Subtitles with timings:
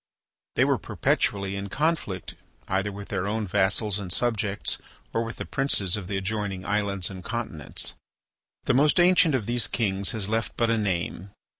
[0.55, 2.33] They were perpetually in conflict
[2.67, 4.79] either with their own vassals and subjects
[5.13, 7.93] or with the princes of the adjoining islands and continents.
[8.63, 11.29] The most ancient of these kings has left but a name.